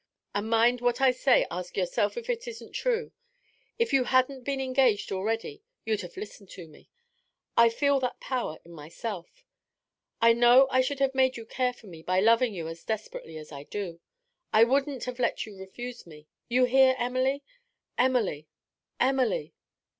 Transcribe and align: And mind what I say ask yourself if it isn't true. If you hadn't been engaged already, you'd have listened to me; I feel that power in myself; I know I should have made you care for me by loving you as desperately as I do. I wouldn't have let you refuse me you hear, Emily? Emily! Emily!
And 0.33 0.49
mind 0.49 0.81
what 0.81 0.99
I 0.99 1.11
say 1.11 1.45
ask 1.51 1.77
yourself 1.77 2.17
if 2.17 2.27
it 2.27 2.47
isn't 2.47 2.71
true. 2.73 3.11
If 3.77 3.93
you 3.93 4.05
hadn't 4.05 4.41
been 4.41 4.59
engaged 4.59 5.11
already, 5.11 5.61
you'd 5.85 6.01
have 6.01 6.17
listened 6.17 6.49
to 6.53 6.67
me; 6.67 6.89
I 7.55 7.69
feel 7.69 7.99
that 7.99 8.19
power 8.19 8.57
in 8.65 8.71
myself; 8.71 9.45
I 10.19 10.33
know 10.33 10.67
I 10.71 10.81
should 10.81 10.97
have 10.97 11.13
made 11.13 11.37
you 11.37 11.45
care 11.45 11.71
for 11.73 11.85
me 11.85 12.01
by 12.01 12.19
loving 12.19 12.55
you 12.55 12.67
as 12.67 12.83
desperately 12.83 13.37
as 13.37 13.51
I 13.51 13.61
do. 13.61 13.99
I 14.51 14.63
wouldn't 14.63 15.03
have 15.03 15.19
let 15.19 15.45
you 15.45 15.55
refuse 15.55 16.07
me 16.07 16.25
you 16.49 16.65
hear, 16.65 16.95
Emily? 16.97 17.43
Emily! 17.95 18.47
Emily! 18.99 19.53